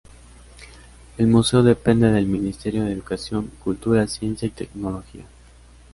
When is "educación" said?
2.91-3.51